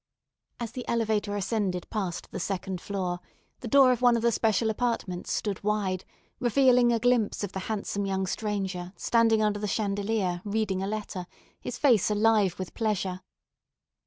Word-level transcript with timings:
As 0.59 0.71
the 0.71 0.83
elevator 0.87 1.35
ascended 1.35 1.87
past 1.91 2.31
the 2.31 2.39
second 2.39 2.81
floor, 2.81 3.19
the 3.59 3.67
door 3.67 3.91
of 3.91 4.01
one 4.01 4.15
of 4.17 4.23
the 4.23 4.31
special 4.31 4.71
apartments 4.71 5.31
stood 5.31 5.63
wide, 5.63 6.05
revealing 6.39 6.91
a 6.91 6.97
glimpse 6.97 7.43
of 7.43 7.51
the 7.51 7.59
handsome 7.69 8.07
young 8.07 8.25
stranger 8.25 8.93
standing 8.97 9.43
under 9.43 9.59
the 9.59 9.67
chandelier 9.67 10.41
reading 10.43 10.81
a 10.81 10.87
letter, 10.87 11.27
his 11.59 11.77
face 11.77 12.09
alive 12.09 12.57
with 12.57 12.73
pleasure. 12.73 13.21